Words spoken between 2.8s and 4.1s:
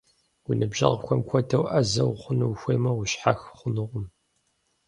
ущхьэх хъунукъым.